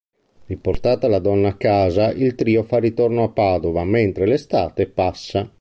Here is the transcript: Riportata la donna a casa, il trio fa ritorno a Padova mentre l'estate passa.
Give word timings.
Riportata 0.47 1.07
la 1.07 1.19
donna 1.19 1.49
a 1.49 1.55
casa, 1.55 2.09
il 2.11 2.33
trio 2.33 2.63
fa 2.63 2.79
ritorno 2.79 3.21
a 3.21 3.29
Padova 3.29 3.83
mentre 3.85 4.25
l'estate 4.25 4.87
passa. 4.87 5.47